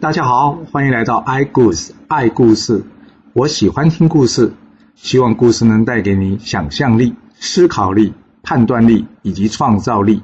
[0.00, 2.86] 大家好，欢迎来到 i 故事爱故事。
[3.34, 4.54] 我喜欢听故事，
[4.94, 10.22] 希望故事能带给你想象力、思考力、判断力以及创造力。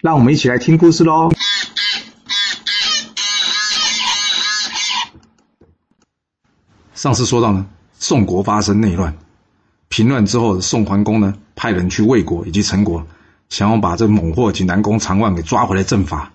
[0.00, 1.30] 让我们一起来听故事喽。
[6.92, 7.64] 上次说到呢，
[8.00, 9.16] 宋国发生内乱，
[9.86, 13.06] 平乱之后的宋桓公呢，派人去魏国以及陈国，
[13.48, 16.32] 想要把这猛货及南宫长万给抓回来正法。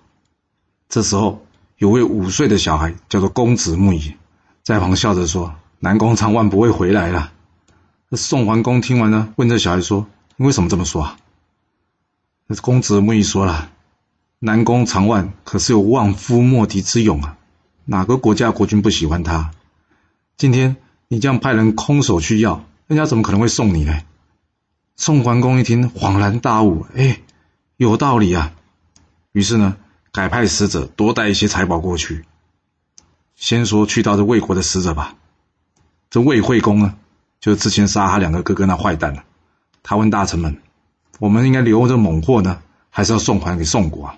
[0.88, 1.46] 这时候，
[1.78, 4.16] 有位五岁的小孩叫做公子木乙，
[4.64, 7.32] 在旁笑着说：“南宫长万不会回来了。”
[8.14, 11.18] 宋桓公听完呢，问这小孩说：“你为什么这么说啊？”
[12.48, 13.70] 那公子木乙说了
[14.40, 17.38] ：“南宫长万可是有望夫莫敌之勇啊，
[17.86, 19.52] 哪个国家国君不喜欢他？
[20.36, 24.02] 今天你这样派人空手去要，人家怎么可能会送你呢？”
[24.98, 27.22] 宋桓公一听，恍然大悟：“哎，
[27.76, 28.52] 有道理啊！”
[29.32, 29.78] 于是呢。
[30.18, 32.26] 改派使者多带一些财宝过去。
[33.36, 35.14] 先说去到这魏国的使者吧。
[36.10, 36.96] 这魏惠公呢，
[37.40, 39.24] 就是之前杀他两个哥哥那坏蛋了。
[39.84, 40.58] 他问大臣们
[41.22, 42.58] ：“我们应该留这猛货呢，
[42.90, 44.18] 还是要送还给宋国啊？”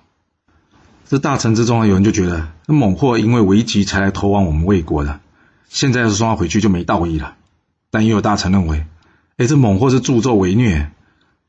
[1.06, 5.20] 这大臣之中啊，有人就觉得，那猛货因为危急才来投往我们魏国的，
[5.68, 7.36] 现在要是送他回去就没道义了。
[7.92, 8.86] 但也有大臣认为
[9.36, 10.92] ：“哎，这猛货是助纣为虐，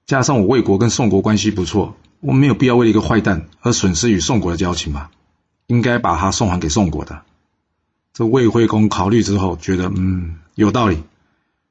[0.06, 5.10] 加上我魏国跟宋国关系不错。”我没有必要为了一个坏蛋而损失与宋国的交情吧？
[5.66, 7.22] 应该把他送还给宋国的。
[8.12, 11.02] 这魏惠公考虑之后，觉得嗯有道理，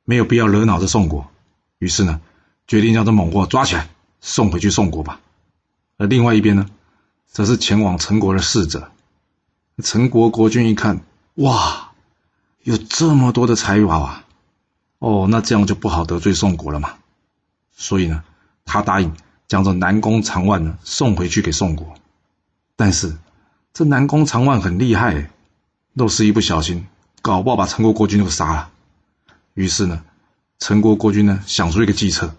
[0.05, 1.29] 没有必要惹恼这宋国，
[1.77, 2.21] 于是呢，
[2.65, 3.89] 决定将这猛货抓起来
[4.21, 5.19] 送回去宋国吧。
[5.97, 6.65] 而另外一边呢，
[7.27, 8.89] 则是前往陈国的使者。
[9.83, 11.01] 陈国国君一看，
[11.35, 11.91] 哇，
[12.63, 14.25] 有这么多的财宝啊！
[14.97, 16.95] 哦，那这样就不好得罪宋国了嘛。
[17.75, 18.23] 所以呢，
[18.65, 19.13] 他答应。
[19.49, 21.95] 将这南宫长万呢送回去给宋国，
[22.75, 23.17] 但是
[23.73, 25.31] 这南宫长万很厉害，
[25.93, 26.85] 若是一不小心，
[27.23, 28.69] 搞不好把陈国国君都杀了。
[29.55, 30.03] 于是呢，
[30.59, 32.35] 陈国国君呢想出一个计策，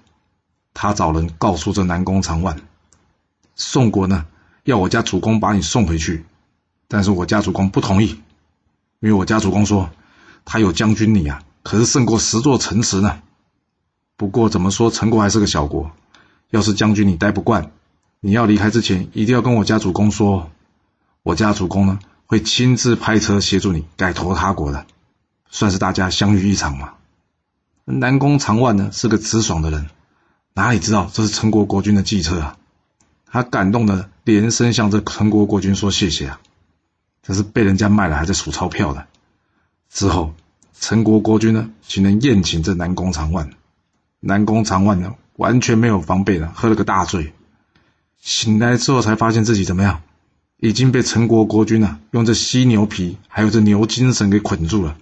[0.73, 2.57] 他找人告诉这南宫长万，
[3.57, 4.25] 宋国呢
[4.63, 6.25] 要我家主公把你送回去，
[6.87, 8.21] 但是我家主公不同意，
[9.01, 9.91] 因为我家主公说
[10.45, 13.21] 他有将军你啊，可是胜过十座城池呢。
[14.17, 15.91] 不过怎么说，陈国还是个小国。
[16.51, 17.71] 要是将军你待不惯，
[18.19, 20.51] 你要离开之前，一定要跟我家主公说，
[21.23, 24.85] 我家主公呢会亲自派车协助你改投他国的，
[25.49, 26.95] 算是大家相遇一场嘛。
[27.85, 29.89] 南宫长万呢是个直爽的人，
[30.55, 32.57] 哪里知道这是陈国国君的计策啊？
[33.27, 36.41] 他感动的连声向这陈国国君说谢谢啊，
[37.23, 39.07] 这是被人家卖了还在数钞票的。
[39.89, 40.35] 之后，
[40.79, 43.51] 陈国国君呢请人宴请这南宫长万，
[44.19, 45.15] 南宫长万呢。
[45.41, 47.33] 完全没有防备的喝了个大醉，
[48.21, 50.03] 醒来之后才发现自己怎么样，
[50.59, 54.99] 已经被陈国国君啊用这犀牛皮还有这牛精绳给捆住了，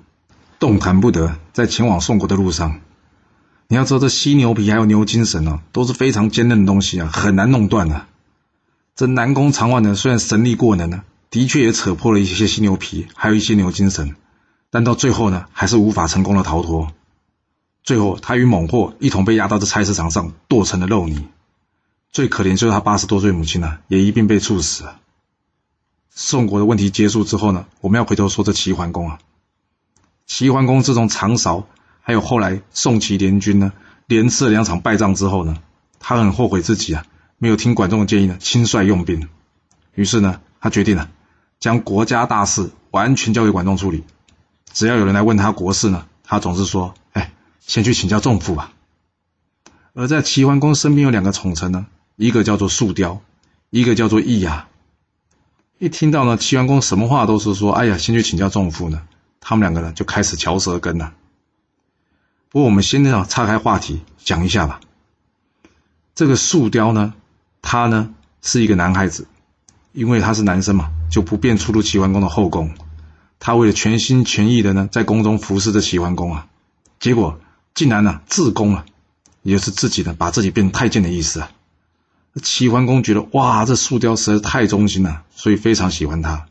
[0.61, 1.35] 动弹不得。
[1.53, 2.79] 在前往宋国的路上，
[3.67, 8.07] 你要知道这犀牛皮还有牛精绳哦，都是非常坚韧的东西啊，很难弄断的。
[8.95, 14.15] 这南宫长万呢，虽然神力过能呢，的确也扯破了一些犀牛皮，还有一些牛精绳，
[14.71, 16.93] 但到最后呢，还是无法成功的逃脱。
[17.89, 21.27] 最后，他与猛货一同被押到这菜市场上剁成了肉泥。
[22.13, 25.01] 最可怜就是他八十多岁母亲呢、也一并被处死了。
[26.11, 29.19] 宋国的问题结束之后呢，我们要回头说这齐桓公啊。
[30.27, 31.67] 齐桓公自从长勺
[32.03, 33.73] 还有后来宋齐联军呢，
[34.07, 35.57] 连吃了两场败仗之后呢，
[35.99, 37.07] 他很后悔自己啊
[37.39, 39.31] 没有听管仲的建议呢，亲率用兵。
[39.95, 41.09] 于是呢，他决定了
[41.59, 44.05] 将国家大事完全交给管仲处理。
[44.75, 46.93] 只要有人来问他国事呢，他总是说：“。”
[47.69, 48.73] 先去请教仲父吧。
[49.93, 51.87] 而在齐桓公身边有两个宠臣呢，
[52.17, 53.21] 一个叫做树雕，
[53.71, 54.67] 一个叫做易牙。
[55.79, 59.03] 一听到呢，齐桓公什么话都是说：“哎呀，先去请教仲父呢。”
[59.41, 61.13] 他们两个呢就开始嚼舌根了。
[62.49, 64.81] 不过我们先呢岔开话题讲一下吧。
[66.15, 67.15] 这个树雕呢，
[67.61, 69.27] 他呢是一个男孩子，
[69.93, 72.75] 因为他是男生嘛，就不便出入齐桓公的后宫。
[73.39, 76.47] 他为了全心全意的呢，在宫中服侍着齐桓公啊，
[76.99, 77.39] 结果。
[77.79, 78.85] 竟然呢、啊、自宫了，
[79.43, 81.53] 也就是自己呢把自己变成太监的意思啊。
[82.43, 86.47] 齐桓公觉得哇，这树雕实在太忠心了，所以非常喜欢他。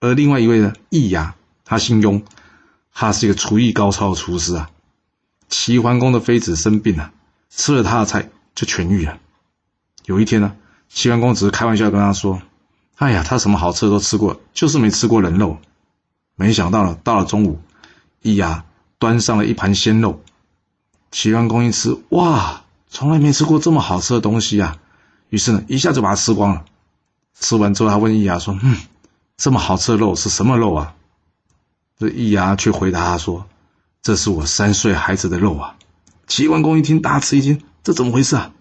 [0.00, 2.24] 而另外一位呢，易牙，他姓雍，
[2.92, 4.68] 他是一个厨艺高超的厨师啊。
[5.48, 7.12] 齐桓公的妃子生病了，
[7.50, 9.16] 吃了他的菜就痊愈了。
[10.06, 10.56] 有一天呢，
[10.88, 12.42] 齐桓公只是开玩笑跟他说
[12.98, 15.58] ：“哎呀，他什么好吃的都吃过，就是没吃过人肉。”
[16.34, 17.60] 没想到呢，到了中午，
[18.22, 18.64] 易牙
[18.98, 20.20] 端上了一盘鲜肉。
[21.10, 24.76] 齐桓公一吃，哇，从来没吃过这么好吃的东西啊！
[25.30, 26.64] 于是呢，一下就把它吃光了。
[27.40, 28.76] 吃完之后，他问易牙说：“嗯，
[29.36, 30.94] 这么好吃的肉是什么肉啊？”
[31.98, 33.46] 这易牙却回答他说
[34.02, 35.76] ：“这是我三岁孩子的肉啊！”
[36.28, 38.52] 齐桓公一听，大吃一惊：“这怎么回事啊？”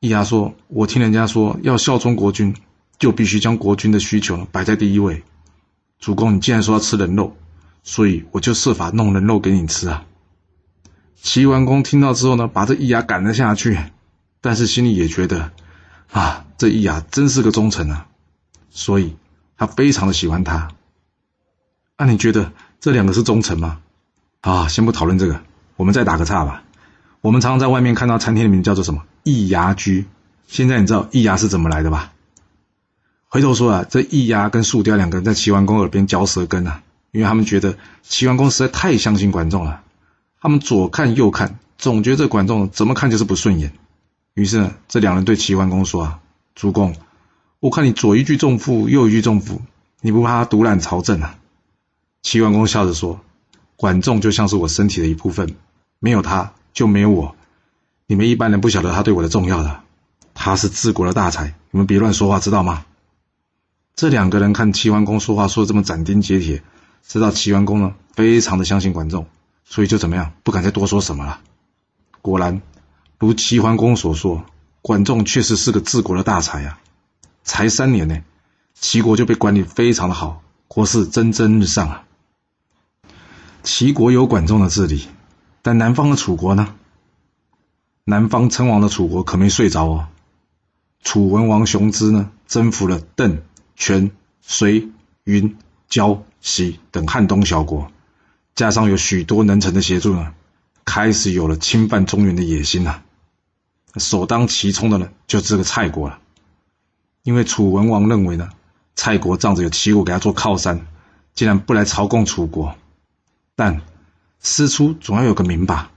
[0.00, 2.54] 易牙说：“我听人家说，要效忠国君，
[2.98, 5.22] 就必须将国君的需求摆在第一位。
[6.00, 7.36] 主公，你既然说要吃人肉，
[7.82, 10.04] 所以我就设法弄人肉给你吃啊。”
[11.22, 13.78] 齐桓公听到之后呢，把这易牙赶了下去，
[14.40, 15.52] 但是心里也觉得，
[16.10, 18.08] 啊，这易牙真是个忠臣啊，
[18.70, 19.16] 所以
[19.56, 20.68] 他非常的喜欢他。
[21.96, 23.78] 那、你觉得这两个是忠臣吗？
[24.40, 25.40] 啊，先不讨论这个，
[25.76, 26.64] 我们再打个岔吧。
[27.20, 30.08] 我们常常在外面看到餐厅的名字叫做什么“易牙居”，
[30.48, 32.12] 现在你知道易牙是怎么来的吧？
[33.28, 36.82] 回头说啊，这易牙跟树雕两个人在齐桓公耳边嚼舌根啊，
[37.12, 39.82] 因为他们觉得齐桓公实在太相信管仲了。
[40.42, 43.72] 他们左看右看，总觉得管仲怎么看就是不顺眼。
[44.34, 46.18] 于是呢，这两人对齐桓公说：“啊，
[46.56, 46.96] 主公，
[47.60, 49.62] 我看你左一句重负，右一句重负，
[50.00, 51.38] 你不怕他独揽朝政啊？”
[52.22, 53.20] 齐桓公笑着说
[53.76, 55.54] ：“管仲就像是我身体的一部分，
[56.00, 57.36] 没有他就没有我。
[58.08, 59.82] 你们一般人不晓得他对我的重要的，
[60.34, 62.84] 他是治国的大才，你们别乱说话，知道吗？”
[63.94, 66.64] 这两个人看齐桓公说话说的这么斩钉截铁，
[67.06, 69.24] 知道齐桓公呢非常的相信管仲。
[69.64, 71.40] 所以就怎么样，不敢再多说什么了。
[72.20, 72.62] 果然，
[73.18, 74.44] 如齐桓公所说，
[74.80, 76.78] 管仲确实是个治国的大才啊！
[77.44, 78.22] 才三年呢，
[78.74, 82.04] 齐国就被管理非常的好，国势蒸蒸日上啊。
[83.62, 85.08] 齐国有管仲的治理，
[85.62, 86.74] 但南方的楚国呢？
[88.04, 90.08] 南方称王的楚国可没睡着哦。
[91.04, 93.42] 楚文王熊之呢，征服了邓、
[93.76, 94.10] 泉、
[94.40, 94.88] 随、
[95.24, 95.56] 云、
[95.88, 97.90] 交、西等汉东小国。
[98.54, 100.34] 加上有许多能臣的协助呢，
[100.84, 103.02] 开始有了侵犯中原的野心呐、
[103.96, 106.18] 首当其冲的呢，就是这个蔡国了。
[107.22, 108.50] 因为楚文王认为呢，
[108.94, 110.86] 蔡国仗着有齐国给他做靠山，
[111.34, 112.74] 竟然不来朝贡楚国。
[113.56, 113.80] 但
[114.42, 115.90] 师出总要有个名吧。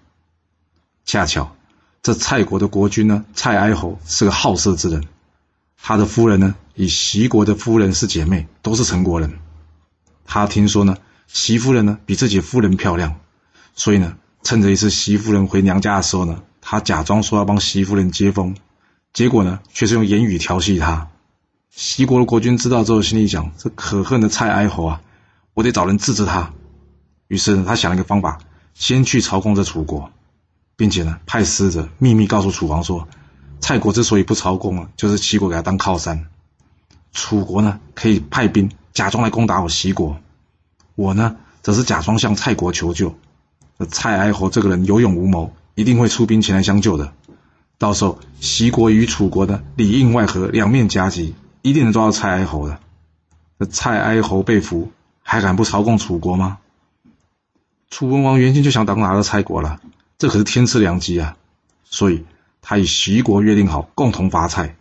[1.03, 1.55] 恰巧
[2.01, 5.03] 这蔡国的国君呢，蔡哀侯是个好色之人，
[5.77, 9.39] 他的夫人呢，与齐国的夫人是姐妹，都是陈国人。
[10.25, 10.97] 他听说呢。
[11.27, 13.19] 齐夫人呢，比自己夫人漂亮，
[13.73, 18.55] 所以呢，趁着一次齐夫人回娘家的时候呢，他假装说要帮齐夫人接风，
[19.13, 21.07] 结果呢，却是用言语调戏她。
[21.75, 25.01] 齐国的国君知道之后，心里想：这可恨的蔡哀侯啊，
[25.53, 26.53] 我得找人治治他。
[27.27, 28.37] 于是呢，他想了一个方法，
[28.73, 30.11] 先去朝贡这楚国，
[30.77, 33.07] 并且呢，派使者秘密告诉楚王说，
[33.59, 36.27] 蔡国之所以不朝贡啊，就是齐国给他当靠山，
[37.11, 40.17] 楚国呢，可以派兵假装来攻打我齐国。
[40.95, 43.15] 我呢，则是假装向蔡国求救。
[43.89, 47.13] 蔡哀侯这个人有勇无谋，一定会出兵前来相救的。
[47.77, 52.79] 到时候，齐国与楚国的里应外合，两面夹击，一定能抓到蔡哀侯的。
[53.59, 56.59] 这蔡哀侯被俘，还敢不朝贡楚国吗？
[57.89, 59.81] 楚文王原先就想打拿到蔡国了，
[60.17, 61.35] 这可是天赐良机啊！
[61.83, 62.23] 所以，
[62.61, 64.75] 他与齐国约定好，共同伐蔡。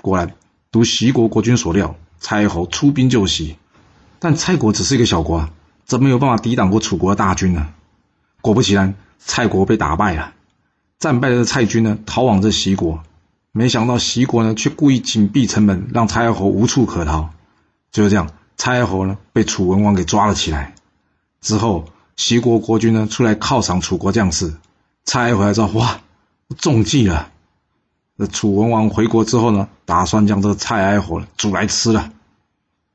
[0.00, 0.34] 果然，
[0.72, 3.56] 如齐国国君所料，蔡哀侯出兵救齐。
[4.24, 5.50] 但蔡国只是一个小国啊，
[5.84, 7.68] 怎么有办法抵挡过楚国的大军呢？
[8.40, 10.32] 果不其然，蔡国被打败了。
[10.98, 13.02] 战败的蔡军呢，逃往这齐国，
[13.52, 17.34] 没想到齐国呢，却故意紧闭城门，让蔡哀侯无处可逃。
[17.92, 20.74] 就是这样，蔡哀侯呢，被楚文王给抓了起来。
[21.42, 21.84] 之后，
[22.16, 24.54] 齐国国君呢，出来犒赏楚国将士，
[25.04, 26.00] 蔡哀侯才知道，哇，
[26.56, 27.28] 中计了。
[28.16, 32.10] 这楚文王回国之后呢，打算将这个蔡哀侯煮来吃了。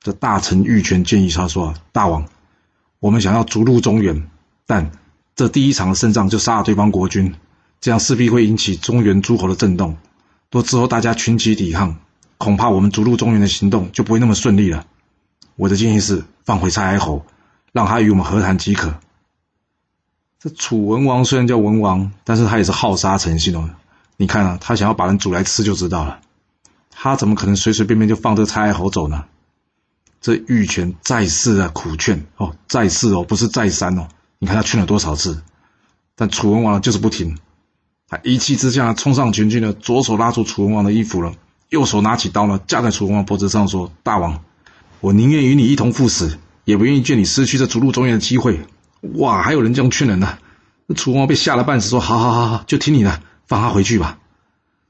[0.01, 2.25] 这大臣玉泉建议他说：“大王，
[3.00, 4.29] 我们想要逐鹿中原，
[4.65, 4.91] 但
[5.36, 7.36] 这第一场的胜仗就杀了对方国君，
[7.82, 9.98] 这样势必会引起中原诸侯的震动。
[10.51, 11.98] 若之后大家群起抵抗，
[12.38, 14.86] 恐怕我们逐鹿中原的行动就不会那么顺利了。
[15.56, 17.25] 我的建议是放回蔡哀侯，
[17.74, 18.96] 让他与我们和谈即可。”
[20.39, 23.70] 这楚文王虽然叫文王，但是他也是好杀成性哦。
[24.15, 26.22] 你看啊，他想要把人煮来吃就知道了。
[26.89, 29.25] 他怎么可能随随便便就放这个蔡侯走呢？
[30.22, 34.08] 这玉泉再四的苦劝哦，再四哦，不是再三哦。
[34.38, 35.42] 你看他劝了多少次，
[36.16, 37.38] 但楚文王就是不听。
[38.08, 41.34] 他一气之下冲上前去呢，左手拉住楚文王的衣服了，
[41.70, 44.42] 右手拿起刀呢，架在楚文王脖子上说：“大王，
[45.00, 48.60] 我宁愿与你一同赴死，也不愿意见你失去这逐鹿中原的机会。”
[49.16, 50.38] 哇，还有人这样劝人呢？
[50.96, 54.18] 楚文王被吓了半死，说：“好好好好，就听你的，放他回去吧。”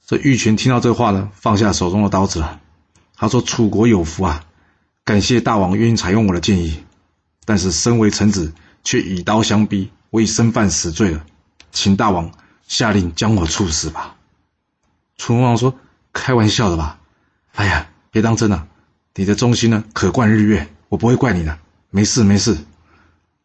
[0.07, 2.59] 这玉泉听到这话呢，放下手中的刀子了。
[3.15, 4.43] 他说：“楚国有福啊。”
[5.09, 6.83] 感谢大王愿意采用我的建议，
[7.43, 11.25] 但是身为臣子却以刀相逼，我已身犯死罪了，
[11.71, 12.31] 请大王
[12.67, 14.17] 下令将我处死吧。
[15.17, 15.73] 楚文王说
[16.13, 16.99] ：“开玩笑的吧？
[17.55, 18.67] 哎呀，别当真了，
[19.15, 21.57] 你的忠心呢，可冠日月，我不会怪你的，
[21.89, 22.55] 没事没事。”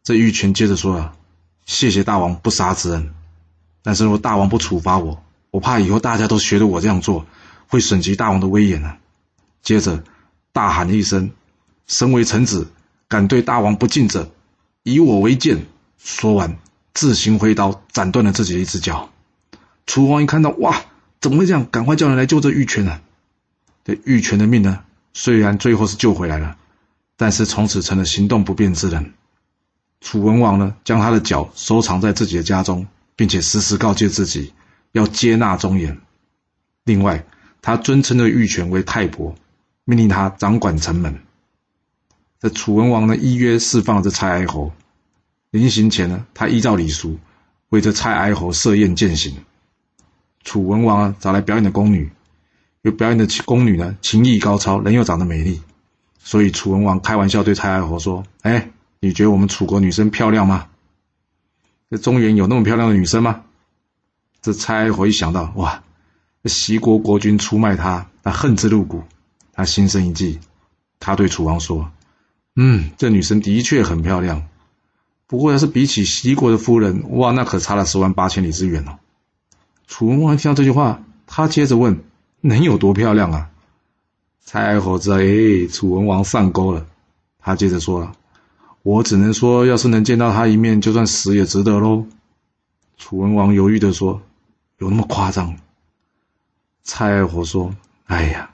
[0.05, 1.15] 这玉泉接着说啊
[1.65, 3.11] ：“谢谢大王不杀之恩，
[3.81, 7.25] 但是如果大王不处罚我，我怕以后大家都学着我这样做，
[7.67, 8.97] 会损及大王的威严呢。”
[9.63, 10.03] 接着
[10.51, 11.31] 大喊一声
[11.87, 12.67] ：“身为臣子，
[13.07, 14.31] 敢对大王不敬者，
[14.83, 15.65] 以我为鉴。”
[15.97, 16.57] 说完，
[16.93, 19.09] 自行挥刀斩断了自己的一只脚。
[19.87, 20.85] 楚王一看到，哇，
[21.19, 21.67] 怎么会这样？
[21.71, 23.01] 赶快叫人来救这玉泉啊！
[23.83, 26.57] 这玉泉的命呢，虽然最后是救回来了，
[27.17, 29.13] 但是从此成了行动不便之人。
[30.01, 34.53] 楚文王呢，将他的脚收藏在自己的家中，并且时时告诫自己
[34.91, 35.99] 要接纳忠言。
[36.83, 37.25] 另外，
[37.63, 39.33] 他尊称这玉泉为太伯，
[39.85, 41.19] 命令他掌管城门。
[42.39, 44.71] 这楚文王呢，依约释放了这蔡哀侯。
[45.51, 47.17] 临行前呢，他依照礼俗
[47.69, 49.35] 为这蔡哀侯设宴饯行。
[50.43, 52.11] 楚文王啊，找来表演的宫女，
[52.81, 55.61] 有表演的宫女呢，琴艺高超，人又长得美丽，
[56.19, 60.67] 所以楚文王开玩笑对蔡哀侯说：“哎。”你觉得我们楚国女生漂亮吗？
[61.91, 63.43] 这中原有那么漂亮的女生吗？
[64.41, 65.83] 这蔡哀侯一想到，哇，
[66.41, 69.03] 这齐国国君出卖他，他恨之入骨，
[69.53, 70.39] 他心生一计，
[70.99, 71.91] 他对楚王说
[72.55, 74.47] ：“嗯，这女生的确很漂亮，
[75.27, 78.97] 不过要是比起齐国的夫人，哇，那可差了十万八千里之远哦。”
[79.87, 82.03] 楚文王听到这句话，他接着问
[82.41, 83.49] ：“能有多漂亮啊？”
[84.41, 86.85] 蔡侯子，哎，楚文王上钩了，
[87.39, 88.13] 他接着说了。
[88.83, 92.05] 我只能说，要是能见到他一面，就算死也值得喽。
[92.97, 94.21] 楚文王犹豫地说
[94.77, 95.57] ：“有那么夸张？”
[96.83, 98.51] 蔡爱火说：“哎呀，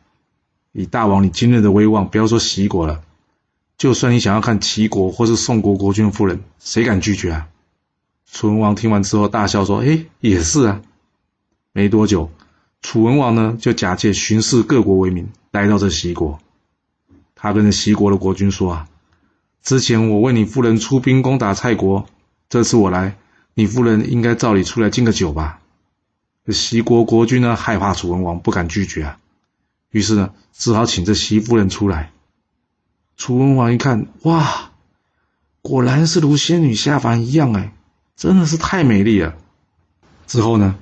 [0.71, 3.03] 以大王你今日的威望，不要说齐国了，
[3.81, 7.47] 就算你想要看齐国或是宋国国君夫人，谁敢拒绝啊？”
[8.31, 10.83] 楚文王听完之后大笑说：“哎，也是啊。”
[11.73, 12.29] 没多久，
[12.83, 16.37] 楚文王呢就假借巡视各国为名，来到这齐国。
[17.33, 18.87] 他跟着齐国的国君说：“啊。”
[19.63, 22.05] 之前我为你夫人出兵攻打蔡国，
[22.49, 23.17] 这次我来，
[23.55, 25.59] 你夫人应该照理出来敬个酒吧？
[26.45, 29.17] 这齐国国君呢，害怕楚文王不敢拒绝啊，
[29.89, 32.11] 于是呢，只好请这齐夫人出来。
[33.21, 34.71] 楚文王一看，哇，
[35.61, 37.71] 果然是如仙女下凡一样哎，
[38.15, 39.35] 真的是太美丽了。
[40.25, 40.73] 之后呢，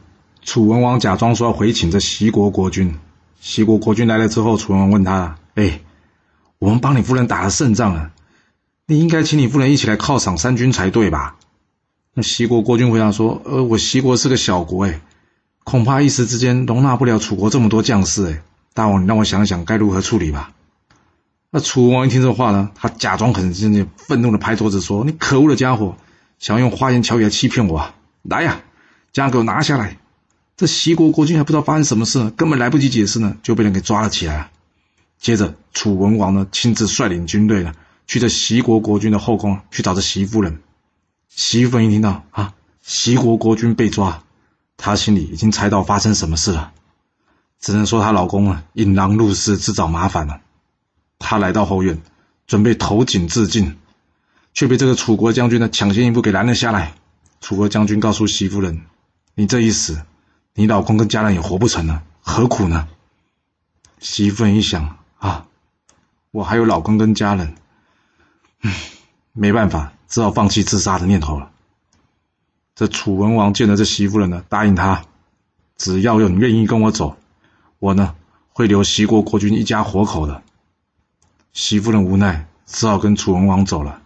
[0.42, 2.96] 楚文王假装说要回请这齐国国君。
[3.42, 5.82] 齐国国君来了之后，楚文王问他：“哎，
[6.60, 8.12] 我们帮你夫人打了胜仗了。”
[8.88, 11.36] 你应该请你夫人一起来犒赏三军才对吧？
[12.14, 15.02] 那齐国国君回答说：“呃，我齐国是个小国，哎，
[15.66, 18.42] 恐怕一时之间容纳不了楚国这么多将士，哎，
[18.74, 20.54] 大王，你让我想想该如何处理吧。”
[21.52, 25.98] 那楚文王一听这话呢，他假装很生气，愤怒的拍桌子说：“你可恶的家伙，
[26.38, 27.96] 想要用花言巧语来欺骗我啊！
[28.22, 28.62] 来呀，
[29.12, 29.98] 将给我拿下来！”
[30.56, 34.52] 这齐国国君还不知道发生什么事呢，根本来不及解释呢，就被人给抓了起来。
[35.20, 37.74] 接着，楚文王呢亲自率领军队呢。
[38.06, 40.62] 去这齐国国君的后宫去找这齐夫人，
[41.30, 44.24] 齐夫人一听到啊，齐国国君被抓，
[44.78, 46.72] 她心里已经猜到发生什么事了，
[47.60, 50.42] 只能说她老公啊引狼入室自找麻烦了。
[51.20, 52.02] 他来到后院，
[52.48, 53.78] 准备投井自尽，
[54.54, 56.94] 却被这个楚国将军呢抢先一步给拦了下来。
[57.42, 58.82] 楚国将军告诉齐夫人
[59.36, 60.02] ：“你这一死，
[60.56, 62.88] 你老公跟家人也活不成了，何苦呢？”
[64.00, 65.46] 齐夫人一想啊，
[66.32, 67.54] 我还有老公跟家人。
[68.62, 68.74] 嗯，
[69.34, 71.52] 没办法，只好放弃自杀的念头了。
[72.76, 75.04] 这楚文王见了这齐夫人呢，答应他，
[75.78, 77.18] 只要有你愿意跟我走，
[77.78, 78.16] 我呢
[78.52, 80.42] 会留齐国国君一家活口的。
[81.54, 84.02] 齐夫人无奈，只好跟楚文王走了。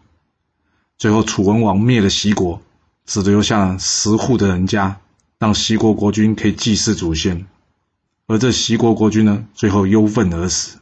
[0.97, 2.61] 最后，楚文王灭了齐国，
[3.05, 4.99] 只留下十户的人家，
[5.37, 7.45] 让齐国国君可以祭祀祖先。
[8.27, 10.79] 而这齐国国君呢，最后忧愤而死。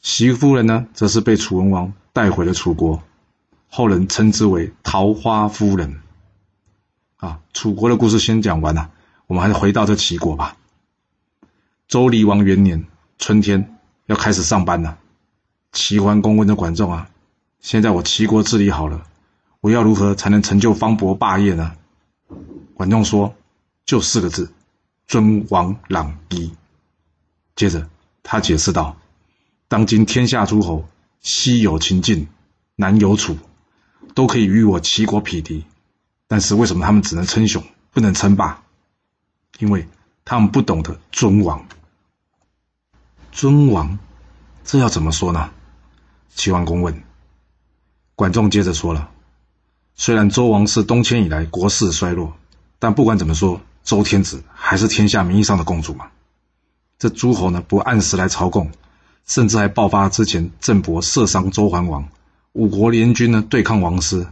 [0.00, 3.00] 齐夫人呢，则是被楚文王带回了楚国，
[3.68, 6.00] 后人称之为桃花夫人。
[7.18, 8.90] 啊，楚国的故事先讲完了，
[9.28, 10.56] 我们还是回到这齐国吧。
[11.86, 12.84] 周厉王元年
[13.18, 14.98] 春天，要开始上班了。
[15.72, 17.10] 齐桓公问着管仲啊
[17.60, 19.06] ：“现在我齐国治理好了，
[19.60, 21.74] 我要如何才能成就方伯霸业呢？”
[22.74, 23.34] 管仲说
[23.84, 24.52] ：“就四个字，
[25.06, 26.52] 尊王攘夷。”
[27.56, 27.88] 接着
[28.22, 28.96] 他解释道。
[29.68, 30.86] 当今天下诸侯，
[31.20, 32.28] 西有秦晋，
[32.76, 33.38] 南有楚，
[34.14, 35.64] 都可以与我齐国匹敌，
[36.28, 38.62] 但是为什么他们只能称雄，不能称霸？
[39.58, 39.88] 因为
[40.26, 41.66] 他们不懂得尊王。
[43.30, 43.98] 尊王，
[44.64, 45.50] 这要怎么说呢？
[46.34, 47.02] 齐桓公问。
[48.14, 49.10] 管仲接着说了：
[49.94, 52.34] 虽然周王室东迁以来国势衰落，
[52.78, 56.06] 但不管怎么说，周天子还是天下名义上的共主嘛。
[56.98, 58.70] 这诸侯呢，不按时来朝贡。
[59.24, 62.08] 甚至还爆发之前郑伯射伤周桓王，
[62.54, 64.26] 五国联军呢对抗王师，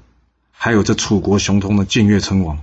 [0.50, 2.59] 还有这楚国熊通的建乐称王，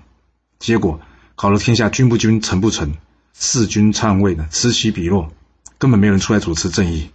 [0.60, 1.00] 结果
[1.36, 2.98] 搞得天下君不君，臣不臣，
[3.34, 5.32] 弑君篡位呢此起彼落，
[5.78, 7.10] 根本没有人出来主持正义。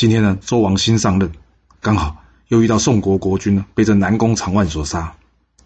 [0.00, 1.30] 今天呢，周王新上任，
[1.78, 5.14] 刚好又遇到宋国国君呢被这南宫长万所杀。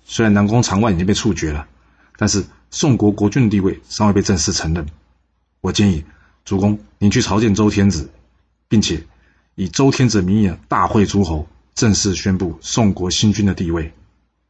[0.04, 1.68] 虽然南宫长万已经被处决了，
[2.16, 4.84] 但是宋国国君的地位尚未被正式承认。
[5.60, 6.04] 我建议
[6.44, 8.10] 主公您去朝见周天子，
[8.66, 9.06] 并且
[9.54, 13.94] 以周天子名义呢大会诸侯，正式宣布宋国新君的地位，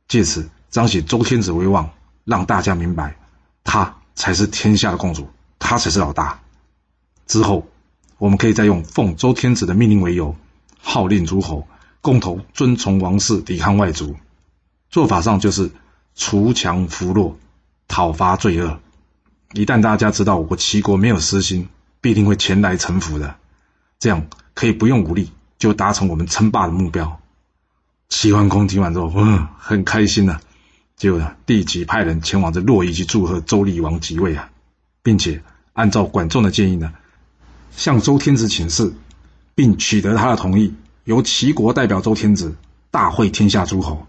[0.08, 1.90] 借此彰显周天子威望，
[2.24, 3.14] 让大家明白
[3.62, 6.40] 他才是天下的共主，他才是老大。
[7.26, 7.66] 之后
[8.18, 10.36] 我们可以再用奉周天子的命令为由，
[10.80, 11.66] 号令诸侯
[12.00, 14.16] 共同遵从王室，抵抗外族。
[14.90, 15.70] 做法上就是
[16.14, 17.36] 除强扶弱，
[17.88, 18.78] 讨伐罪恶。
[19.52, 21.68] 一旦大家知道我齐国没有私心，
[22.00, 23.36] 必定会前来臣服的。
[23.98, 27.20] 这样可以不用武力就达成我们称霸的目标。
[28.08, 30.40] 齐桓公听完之后，嗯，很开心呐、啊，
[30.96, 34.50] 就立即派人前往这洛邑去祝贺周厉王即位啊，
[35.02, 35.42] 并且
[35.72, 36.92] 按照管仲的建议呢，
[37.76, 38.94] 向周天子请示，
[39.54, 42.56] 并取得他的同意，由齐国代表周天子
[42.90, 44.06] 大会天下诸侯。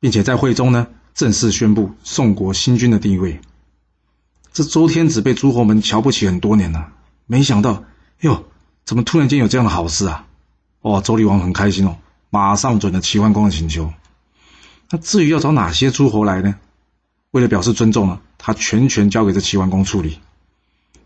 [0.00, 3.40] 并且在会中呢，正式宣布宋国新君的地位。
[4.52, 6.92] 这周天子被诸侯们瞧不起很多年了，
[7.24, 7.84] 没想到，
[8.20, 8.44] 哟，
[8.84, 10.26] 怎么突然间有这样的好事啊？
[10.82, 11.96] 哦，周厉王很开心哦，
[12.28, 13.94] 马上准了齐桓公的请求。
[14.90, 16.54] 那至于要找哪些诸侯来呢？
[17.30, 20.18] 为了表示尊重呢，他全权交给这齐桓公处理。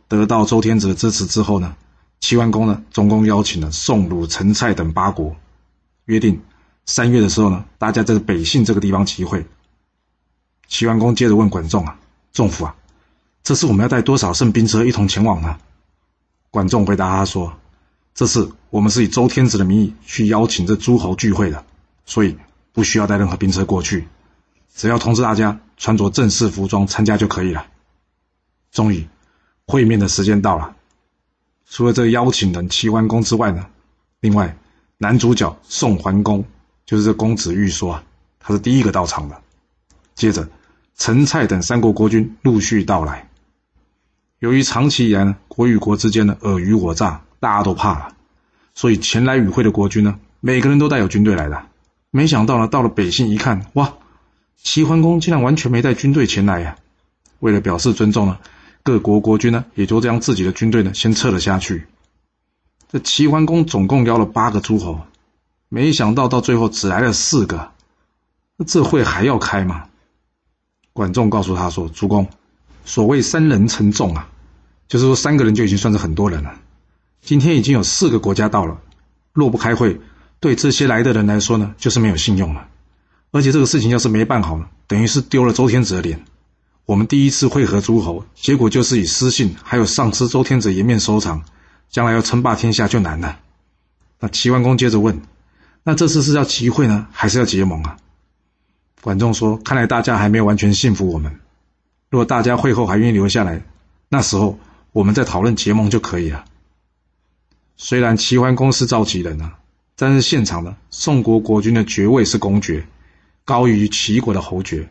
[0.09, 1.77] 得到周天子的支持之后呢，
[2.19, 5.37] 齐桓公呢，总共邀请了宋、鲁、陈、蔡等八国，
[6.07, 6.41] 约定。
[6.87, 9.47] 三月的时候呢，大家在北信这个地方集会。
[10.67, 11.99] 齐桓公接着问管仲啊
[12.33, 12.75] ：“仲父啊，
[13.43, 15.59] 这次我们要带多少乘兵车一同前往呢？”
[16.51, 17.53] 管仲回答他说
[18.15, 21.63] ：“这次我们是以周天子的名义去邀请这诸侯聚会的，
[22.07, 22.39] 所以
[22.73, 24.09] 不需要带任何兵车过去，
[24.75, 27.67] 只要通知大家穿着正式服装参加就可以了。”
[28.73, 29.07] 终于，
[29.69, 30.75] 会面的时间到了。
[31.71, 33.67] 除了这个邀请人齐桓公之外呢，
[34.19, 34.57] 另外
[34.97, 36.45] 男主角宋桓公。
[36.87, 38.05] 就是这公子玉说啊，
[38.41, 39.39] 他是第一个到场的。
[40.15, 40.49] 接着，
[40.97, 43.29] 陈、蔡等三国国君陆续到来。
[44.39, 48.15] 由于长期以来呢，国与国之间的尔虞我诈，大家都怕了，
[48.75, 51.63] 所以前来与会的国君呢，每个人都带有军队来的。
[52.11, 53.93] 没想到呢，到了北信一看，哇，
[54.57, 56.77] 齐桓公竟然完全没带军队前来呀！
[57.41, 58.39] 为了表示尊重呢，
[58.83, 61.87] 各国国君呢，也就将自己的军队呢，先撤了下去。
[62.91, 65.01] 这齐桓公总共邀了八个诸侯。
[65.71, 67.73] 没想到到最后只来了四个，
[68.57, 69.85] 那这会还要开吗？
[70.95, 72.27] 管仲告诉他说：“主公，
[72.87, 74.31] 所谓三人称众啊，
[74.89, 76.59] 就是说三个人就已经算是很多人了。
[77.21, 78.81] 今天已经有四个国家到了，
[79.35, 80.01] 若不开会，
[80.41, 82.67] 对这些来的人来说呢，就是没有信用了。
[83.31, 86.25] 而且这个事情要是没办好，等于是丢了周天子的脸。
[86.89, 91.45] 我们第一次会合诸侯，结果就是以失信还有丧失周天子颜面收场，
[91.91, 93.41] 将来要称霸天下就难了。”
[94.21, 95.21] 那齐桓公接着问。
[95.83, 97.99] 那这次是要集会呢，还是要结盟啊？
[99.03, 101.39] 管仲说：“看来大家还没有完全信服我们。
[102.09, 103.63] 如果大家会后还愿意留下来，
[104.09, 104.59] 那时候
[104.93, 106.43] 我们再讨论结盟就可以了。”
[107.77, 109.59] 虽然齐桓公是召集人啊，
[109.95, 112.87] 但是现场呢，宋国国君的爵位是公爵，
[113.45, 114.89] 高于齐国的侯爵。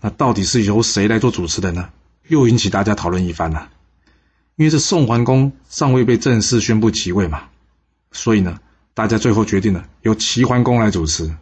[0.00, 1.90] 那到底是由谁来做主持的呢？
[2.28, 3.70] 又引起大家讨论一番了。
[4.56, 7.44] 因为这宋桓公尚未被正式宣布即位嘛，
[8.12, 8.58] 所以呢。
[8.94, 11.32] 大家最后决定了由齐桓公来主持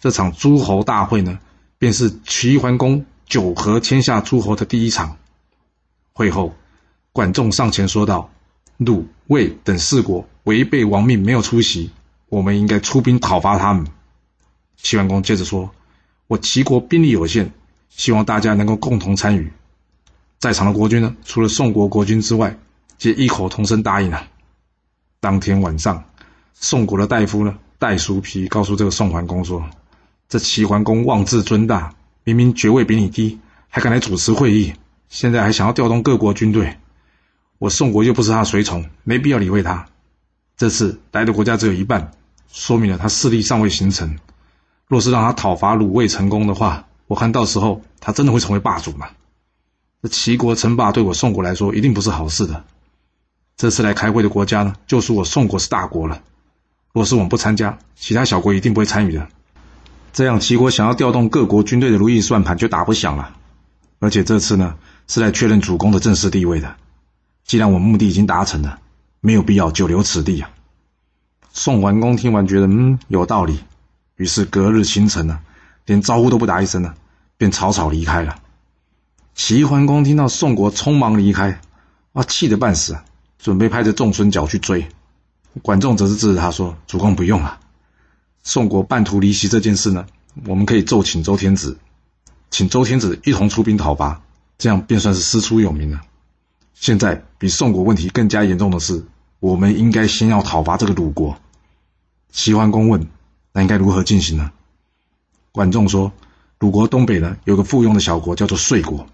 [0.00, 1.38] 这场诸侯大会呢，
[1.78, 5.16] 便是齐桓公九合天下诸侯的第一场。
[6.12, 6.52] 会后，
[7.12, 8.28] 管仲上前说道
[8.78, 11.92] ：“鲁、卫等四国违背王命没有出席，
[12.28, 13.86] 我们应该出兵讨伐他们。”
[14.76, 15.70] 齐桓公接着说
[16.26, 17.52] ：“我齐国兵力有限，
[17.96, 19.52] 希望大家能够共同参与。”
[20.38, 22.58] 在场的国君呢，除了宋国国君之外，
[22.98, 24.26] 皆异口同声答应了。
[25.20, 26.04] 当天晚上。
[26.56, 29.64] 宋国的大夫呢，戴叔皮告诉这个宋桓公说
[30.28, 34.72] ：“这齐桓公妄自尊大，明明爵位比你低，还敢来主持会议，
[35.08, 36.76] 现在还想要调动各国军队。
[37.58, 39.84] 我宋国又不是他随从，没必要理会他。
[40.56, 42.12] 这次来的国家只有一半，
[42.48, 44.16] 说明了他势力尚未形成。
[44.86, 49.08] 若是让他讨伐鲁卫成功的话，我看到时候他真的会成为霸主嘛？
[50.02, 52.64] 这齐国称霸对我宋国来说一定不是好事的。
[53.56, 56.22] 这次来开会的国家呢，就属我宋国是大国了。”
[56.92, 59.26] 若是我们不参加，其他小国一定不会参与的。
[60.12, 63.34] 这样齐国想要调动各国军队的如意算盘就打不响了。
[63.98, 64.76] 而且这次呢，
[65.08, 66.76] 是来确认主公的正式地位的。
[67.44, 68.78] 既然我目的已经达成了，
[69.20, 70.50] 没有必要久留此地啊。
[71.52, 73.58] 宋桓公听完，觉得嗯有道理，
[74.16, 75.40] 于是隔日清晨呢，
[75.86, 76.94] 连招呼都不打一声呢，
[77.36, 78.36] 便草草离开了。
[79.34, 81.60] 齐桓公听到宋国匆忙离开，
[82.12, 82.96] 啊，气得半死，
[83.38, 84.86] 准备拍着仲孙脚去追。
[85.62, 87.60] 管仲则是制止他说：“主公不用了，
[88.42, 90.06] 宋国半途离席这件事呢，
[90.46, 91.78] 我们可以奏请周天子，
[92.50, 94.22] 请周天子一同出兵讨伐，
[94.58, 96.00] 这样便算是师出有名了。
[96.74, 99.04] 现在比宋国问题更加严重的是，
[99.38, 101.36] 我们应该先要讨伐这个鲁国。”
[102.32, 103.08] 齐桓公问
[103.52, 104.50] ：“那应该如何进行呢？”
[105.54, 106.10] 管仲说
[106.58, 109.06] ：“鲁国东北呢，有个附庸的小国叫做遂国。”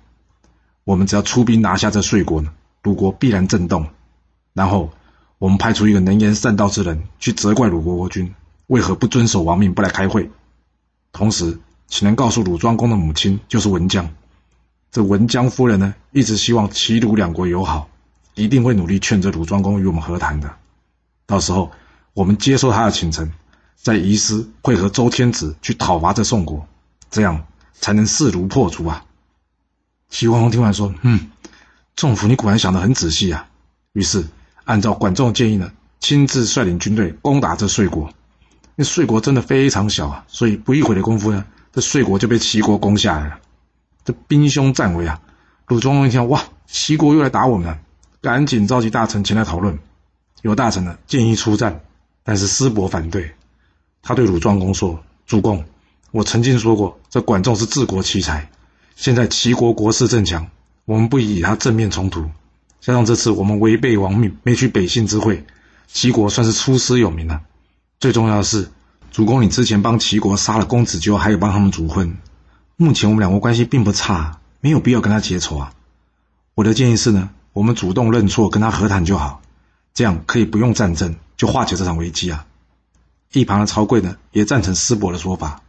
[0.84, 2.50] 我们只要出兵拿下这遂国呢，
[2.82, 3.86] 鲁国必然震动。
[4.54, 4.90] 然后
[5.36, 8.34] 我们派出一个能言善道之人去责怪鲁国国君
[8.68, 10.30] 为何不遵守王命不来开会。
[11.12, 14.08] 同时，请人告诉鲁庄公的母亲就是文姜，
[14.90, 17.90] 这文姜夫人呢，一直希望齐鲁两国友好，
[18.34, 20.50] 一定会努力劝着鲁庄公与我们和谈的。
[21.26, 21.70] 到时候
[22.14, 23.30] 我们接受他的请臣，
[23.82, 26.66] 在夷师会合周天子去讨伐这宋国，
[27.10, 29.04] 这样才能势如破竹啊。
[30.10, 31.30] 齐桓公听完说：“嗯，
[31.96, 33.48] 仲父，你果然想得很仔细啊。”
[33.94, 34.24] 于是
[34.64, 38.12] 按照管仲的建议呢，亲自率领军队攻打这遂国。
[38.76, 43.38] 那税国真的非常小啊，所以不一会的功夫呢，这税国就被齐国攻下来了。
[44.04, 45.20] 这兵凶战危啊！
[45.68, 47.78] 鲁庄公一听，哇，齐国又来打我们了，
[48.20, 49.78] 赶紧召集大臣前来讨论。
[50.42, 51.80] 有大臣呢建议出战，
[52.22, 53.34] 但是师伯反对。
[54.02, 55.64] 他对鲁庄公说：“主公，
[56.10, 58.50] 我曾经说过，这管仲是治国奇才。”
[58.96, 60.48] 现在齐国国势正强，
[60.84, 62.30] 我们不宜与他正面冲突。
[62.80, 65.44] 加上这次我们违背王命，没去北信之会，
[65.86, 67.40] 齐国算是出师有名了。
[67.98, 68.70] 最重要的是，
[69.10, 72.16] 主公你之前帮齐国杀了公子纠，还有帮他们主婚。
[72.76, 75.72] 目前我们两国关系并不差，没有必要跟他结仇啊。
[76.54, 79.40] 我的建议是呢，我们主动认错，跟他和谈就好，
[79.94, 82.46] 这样可以不用战争，就化解这场危机啊。
[83.32, 85.62] 一旁的曹贵呢，也赞成师伯的说法。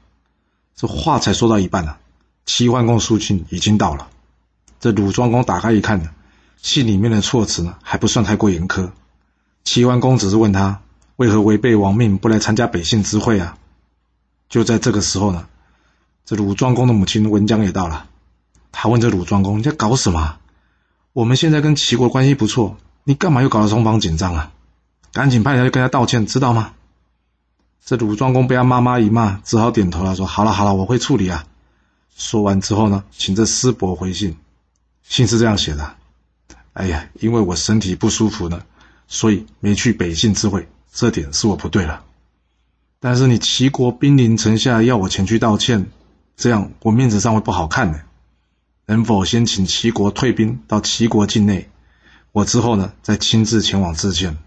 [0.76, 1.96] 这话才说到一半呢、
[2.46, 4.08] 齐桓公书信已经到了，
[4.80, 6.10] 这鲁庄公打开一看呢，
[6.62, 8.90] 信里面的措辞呢还不算太过严苛。
[9.64, 10.82] 齐桓公只是问他
[11.18, 13.58] 为何违背王命不来参加北信之会啊？
[14.50, 15.46] 就在这个时候呢，
[16.26, 18.08] 这鲁庄公的母亲文姜也到了，
[18.72, 20.38] 他问这鲁庄公：“你在搞什么？
[21.14, 24.52] 我们现在跟齐国关系不错，你干嘛又搞得双方紧张啊？
[25.14, 26.74] 赶紧派人去跟他道歉，知道吗？”
[27.84, 31.46] 这鲁庄公被他妈妈一骂，只好点头了，说：“好了好了，我会处理啊。”
[32.16, 34.38] 说完之后呢，请这师伯回信。
[35.04, 35.96] 信是这样写的
[36.74, 38.64] ：“哎呀，因为我身体不舒服呢，
[39.08, 42.04] 所以没去北信之会，这点是我不对了。
[43.00, 45.88] 但是你齐国兵临城下，要我前去道歉，
[46.38, 48.00] 这样我面子上会不好看呢。
[48.86, 51.70] 能否先请齐国退兵到齐国境内，
[52.32, 54.38] 我之后呢再亲自前往致歉？”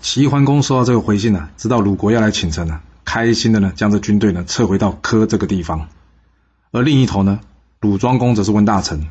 [0.00, 5.88] 齐桓公收到这个回信呢，知道鲁国要来请臣了，开心的呢将这军队呢撤回到柯这个地方。
[6.70, 7.40] 而另一头呢，
[7.80, 9.08] 鲁庄公则是问大臣：“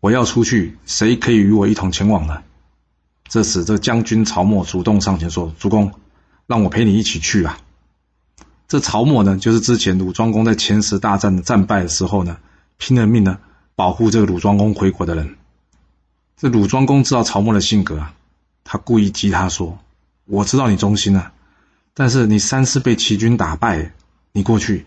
[0.00, 2.42] 我要出去，谁可以与我一同前往呢？”
[3.28, 5.92] 这时，这将军曹沫主动上前说：“主公，
[6.46, 7.58] 让我陪你一起去吧。”
[8.66, 12.38] 这曹沫呢，就是之前鲁庄公在前十大战的战败的时候呢，
[12.76, 13.38] 拼了命呢
[13.76, 15.36] 保护这个鲁庄公回国的人。
[16.36, 18.14] 这鲁庄公知道曹沫的性格啊，
[18.64, 19.78] 他故意激他说
[20.28, 21.32] ：“我知道你忠心啊，
[21.94, 23.92] 但是你三次被齐军打败，
[24.32, 24.84] 你过去，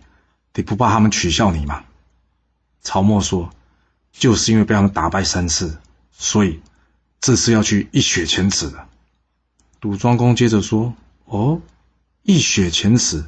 [0.53, 1.83] 你不怕他们取笑你吗？”
[2.81, 3.51] 曹沫说
[4.13, 5.79] ：“就是因为被他们打败三次，
[6.11, 6.61] 所以
[7.19, 8.87] 这次要去一雪前耻的。”
[9.81, 10.93] 鲁庄公接着说
[11.25, 11.59] ：“哦，
[12.21, 13.25] 一雪前耻。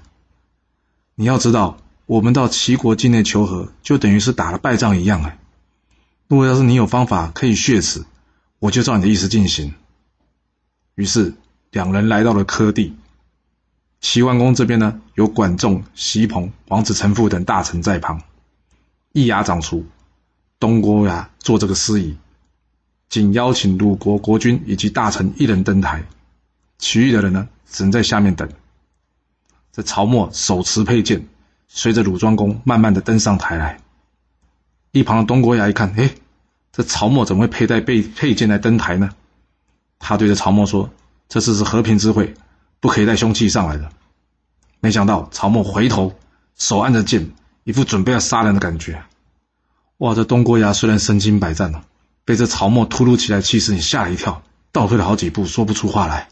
[1.15, 5.23] 你要知道，我们到齐国境内求和，就等于是打了败仗一样。
[5.23, 5.39] 哎，
[6.27, 8.05] 如果要是你有方法可以雪耻，
[8.59, 9.73] 我就照你的意思进行。”
[10.95, 11.33] 于是
[11.73, 12.95] 两人来到了柯地。
[13.99, 18.21] 齐桓公这边呢，有管仲、隰朋、王子成父等大臣在旁。
[19.11, 19.83] 易牙长厨，
[20.59, 22.15] 东郭牙做这个司仪，
[23.09, 26.05] 仅邀请鲁国国君以及大臣一人登台，
[26.77, 28.47] 其余的人呢，只能在下面等。
[29.71, 31.27] 这曹沫手持佩剑，
[31.67, 33.79] 随着鲁庄公慢慢的登上台来。
[34.91, 36.11] 一旁的东郭牙一看，哎，
[36.71, 39.09] 这曹沫怎么会佩戴佩佩剑来登台呢？
[39.97, 40.91] 他对着曹沫说
[41.33, 42.35] ：“这次是和平之会，
[42.79, 43.89] 不可以带凶器上来的。”
[44.79, 46.13] 没想到曹沫回头，
[46.55, 47.31] 手按着剑。
[47.63, 49.03] 一副准备要杀人的感觉，
[49.97, 50.13] 哇！
[50.13, 51.83] 这东郭牙虽然身经百战了，
[52.23, 56.27] 被这曹沫突如其来气势，你吓了一跳，倒退了好几步，说不出话来。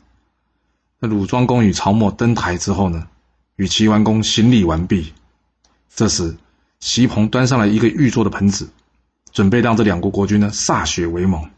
[0.99, 3.07] 那鲁庄公与曹沫登台之后呢，
[3.55, 5.13] 与齐桓公行礼完毕。
[5.95, 6.37] 这时，
[6.79, 8.69] 席鹏端上来一个玉做的盆子，
[9.31, 11.49] 准备让这两国国君呢歃血为盟。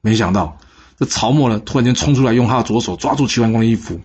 [0.00, 0.58] 没想到，
[0.98, 4.00] 这曹沫呢，突然间冲出来，用他的左手抓住齐桓公的衣服，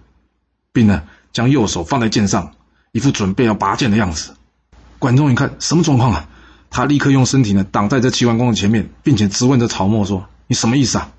[0.73, 2.51] 并呢将右手放在剑上，
[2.91, 4.35] 一副准备要拔剑的样子。
[4.99, 6.27] 管仲一看，什么状况啊？
[6.69, 11.11] 他立刻用身体呢挡在这齐桓公的前面，并且质问着曹沫说：“你什么意思啊？”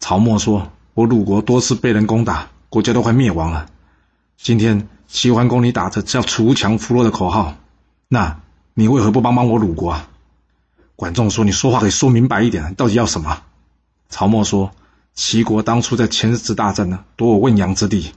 [0.00, 3.66] 曹沫说：“我鲁国多次被人攻打，国家都快灭亡了。
[4.36, 7.54] 今天齐桓公你打着叫锄强扶弱的口号，
[8.08, 8.40] 那
[8.74, 10.08] 你为何不帮帮我鲁国啊？”
[10.96, 13.42] 管仲说：“你说话可以说明白一点，到底要什么？”
[14.10, 14.72] 曹沫说。
[15.18, 18.12] 齐国当初在前次大战呢，夺我汶阳之地。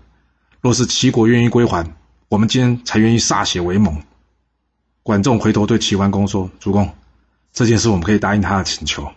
[0.61, 1.95] 若是齐国愿意归还，
[2.29, 4.03] 我们今天才愿意歃血为盟。
[5.01, 6.93] 管仲回头对齐桓公说：“主公，
[7.51, 9.11] 这件事我们可以答应他的请求。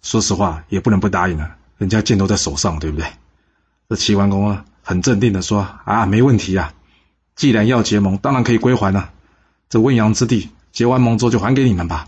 [0.00, 3.04] 说实话，也不能不答应了，人家剑都在手上，对不对？”
[3.90, 6.72] 这齐桓公啊，很镇定的说：“啊，没问题啊，
[7.34, 9.10] 既然要结盟，当然可以归还了。
[9.68, 12.06] 这汶阳之地结完盟之后就还给你们吧。”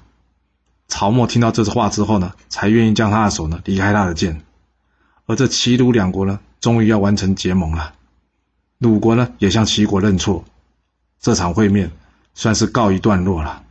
[0.86, 4.40] 曹沫听到这话之后呢，才愿意将他的手呢离开他的剑。
[5.26, 7.94] 而这齐鲁两国呢，终于要完成结盟了。
[8.78, 10.44] 鲁国呢，也向齐国认错，
[11.20, 11.90] 这场会面
[12.34, 13.62] 算是告一段落了。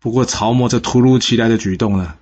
[0.00, 2.16] 不过，曹沫这突如其来的举动呢，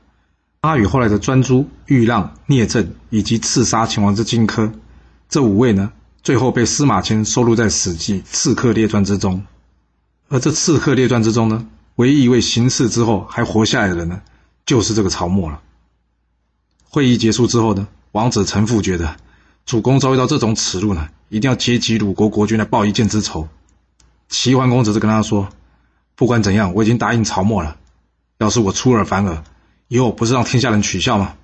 [0.61, 4.73] 阿宇后来的专诸、豫让、聂政以及刺杀秦王之荆轲
[5.29, 9.45] 这五位呢，最后被司马迁收录在《史记·刺客列传》之中。
[10.29, 14.23] 而这《刺客列传》之中呢，唯一一位行刺之后还活下来的人呢，
[14.65, 15.61] 就是这个曹沫了。
[16.85, 19.17] 会议结束之后呢，王子臣父觉得，
[19.65, 23.49] 主公遭遇到这种耻辱呢，一定要接济鲁国国君来报一箭之仇。
[24.29, 25.49] 齐桓公则是跟他说
[26.15, 27.77] ：“不管怎样，我已经答应曹沫了。
[28.39, 29.43] 要是我出尔反尔，
[29.89, 31.35] 以后不是让天下人取笑吗？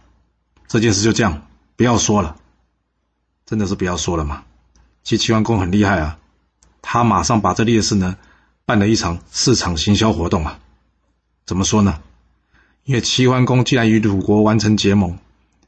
[0.66, 2.36] 这件事就这样，不要说了。
[3.46, 4.44] 真的是不要说了吗？
[5.02, 6.18] 其实齐桓公很厉害啊，
[6.82, 8.16] 他马上把这烈士呢
[8.66, 10.58] 办了一场市场行销活动啊。
[11.46, 12.00] 怎么说呢？
[12.84, 15.18] 因为齐桓公既然与鲁国完成结盟。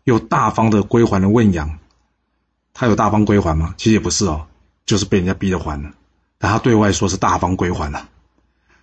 [0.04, 1.78] 又大方的归还了汶阳，
[2.72, 3.74] 他有大方归还吗？
[3.76, 4.46] 其实也不是哦，
[4.86, 5.90] 就是被人家逼着还的。
[6.38, 8.08] 但他对外说是大方归还了，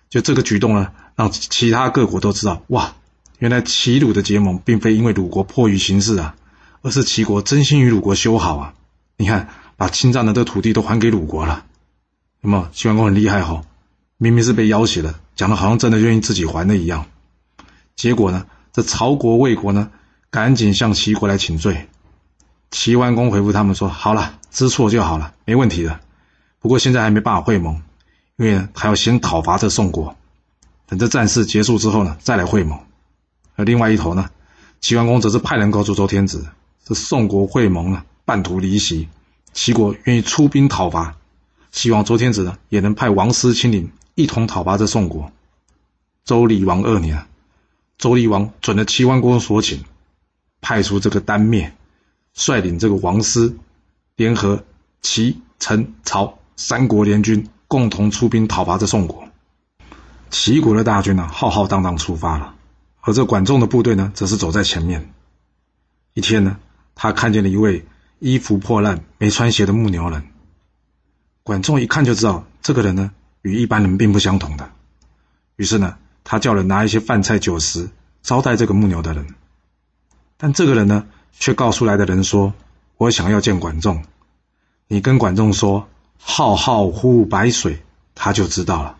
[0.08, 2.94] 就这个举动呢，让其他各国都知道，哇，
[3.38, 6.36] 原来齐鲁的结盟并非因为鲁国迫于形势啊，
[6.82, 8.74] 而是齐国真心与鲁国修好啊。
[9.16, 11.64] 你看，把侵占的这土地都还给鲁国了，
[12.40, 13.64] 那么齐桓公很厉害哈、哦，
[14.16, 17.06] 明明是被要挟的，讲的好像真的愿意自己还的一样。
[17.96, 19.90] 结果呢，这曹国、魏国呢？
[20.30, 21.88] 赶紧向齐国来请罪。
[22.70, 26.00] 齐桓公回复他们说：“好了，知错就好了，没问题的。
[26.60, 27.82] 不过现在还没办法会盟，
[28.36, 30.16] 因为呢，还要先讨伐这宋国。
[30.86, 32.78] 等这战事结束之后呢，再来会盟。
[33.56, 34.28] 而另外一头呢，
[34.82, 36.46] 齐桓公则是派人告诉周天子，
[36.84, 39.08] 这宋国会盟呢，半途离席，
[39.54, 41.16] 齐国愿意出兵讨伐，
[41.72, 45.32] 希望周天子呢也能派王师亲临，一同讨伐这宋国。
[46.26, 47.26] 周厉王二年，
[47.96, 49.84] 周厉王准了齐桓公所请。”
[50.60, 51.72] 派出这个单灭，
[52.34, 53.56] 率领这个王师，
[54.16, 54.64] 联合
[55.00, 59.28] 齐、陈、曹三国联军，共同出兵讨伐这宋国。
[60.30, 62.54] 齐国的大军呢、浩浩荡荡出发了，
[63.00, 65.10] 而这管仲的部队呢，则是走在前面。
[66.12, 66.58] 一天呢，
[66.94, 67.86] 他看见了一位
[68.18, 70.24] 衣服破烂、没穿鞋的牧牛人。
[71.42, 74.70] 管仲一看就知道，这个人呢，与一般人并不相同的。
[75.56, 77.88] 于是呢，他叫人拿一些饭菜酒食
[78.20, 79.26] 招待这个牧牛的人。
[80.38, 81.04] 但这个人呢，
[81.38, 82.54] 却告诉来的人说
[82.96, 84.04] ：“我想要见管仲，
[84.86, 87.82] 你跟管仲说‘浩浩乎白水’，
[88.14, 88.96] 他就知道了。”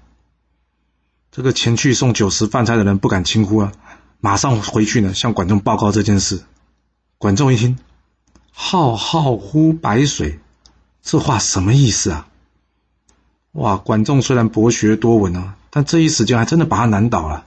[1.33, 3.72] 这个前去送酒食饭菜的人不敢轻忽啊，
[4.20, 6.42] 马上回去呢，向管仲报告这件事。
[7.16, 7.79] 管仲一听
[8.53, 10.40] ，“浩浩乎白水”，
[11.01, 12.27] 这话什么意思啊？
[13.53, 13.77] 哇！
[13.77, 17.46] 管仲虽然博学多闻啊，但这一时间还真的把他难倒了。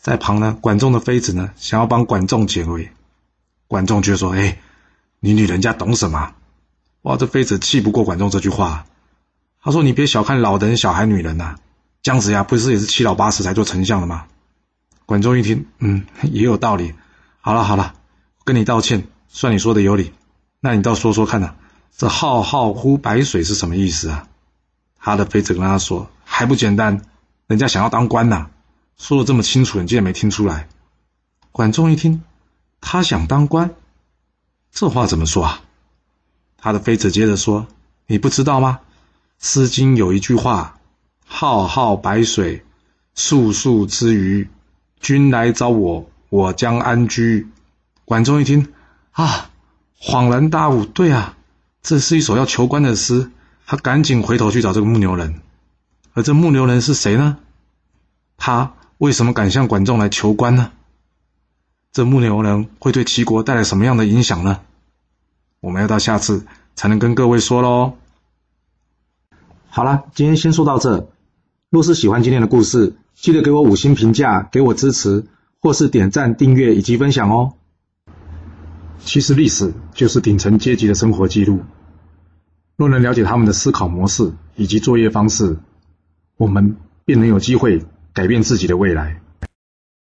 [0.00, 2.90] 在旁呢，管仲的妃子呢，想要帮管仲解围，
[3.68, 4.58] 管仲却说：“哎，
[5.20, 6.32] 你女人家懂什么？”
[7.02, 8.86] 哇，这妃子气不过管仲这句话，
[9.62, 11.56] 他说：“你别小看老人、小孩、女人呐，
[12.02, 14.24] 姜子牙不是也是七老八十才做丞相的吗？”
[15.04, 16.94] 管仲一听，嗯，也有道理。
[17.42, 17.94] 好了好了，
[18.44, 20.12] 跟你道歉，算你说的有理。
[20.60, 21.54] 那你倒说说看呐，
[21.94, 24.26] 这浩浩乎白水是什么意思啊？
[24.98, 27.02] 他的妃子跟他说：“还不简单，
[27.46, 28.48] 人家想要当官呐。”
[29.00, 30.68] 说的这么清楚，你竟然没听出来？
[31.52, 32.22] 管仲一听，
[32.82, 33.74] 他想当官，
[34.70, 35.62] 这话怎么说啊？
[36.58, 37.66] 他的妃子接着说
[38.06, 38.80] ：“你不知道吗？
[39.38, 40.78] 《诗经》有一句话
[41.24, 42.62] ：‘浩浩白水，
[43.14, 44.50] 素素之渔。
[45.00, 47.48] 君来找我，我将安居。’”
[48.04, 48.70] 管仲一听，
[49.12, 49.50] 啊，
[49.98, 51.38] 恍然大悟，对啊，
[51.80, 53.30] 这是一首要求官的诗。
[53.64, 55.40] 他赶紧回头去找这个牧牛人，
[56.12, 57.38] 而这牧牛人是谁呢？
[58.36, 58.74] 他。
[59.00, 60.72] 为什么敢向管仲来求官呢？
[61.90, 64.60] 这木牛人会对齐国带来什么样的影响呢？
[65.60, 66.44] 我们要到下次
[66.76, 67.94] 才能跟各位说喽。
[69.70, 71.08] 好了，今天先说到这。
[71.70, 75.24] 若是喜欢今天的故事，记得给我五星评价，给我支持，
[75.62, 77.54] 或是点赞、订阅以及分享哦。
[78.98, 81.60] 其实历史就是顶层阶级的生活记录。
[82.76, 85.56] 若能了解他们的思考模式以及作业方式，
[86.36, 87.82] 我们便能有机会
[88.12, 89.20] 改变自己的未来。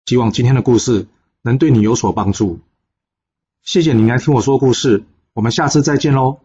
[0.07, 1.07] 希望今天的故事
[1.43, 2.61] 能对你有所帮助。
[3.63, 6.41] 谢谢您来听我说故事，我们下次再见喽。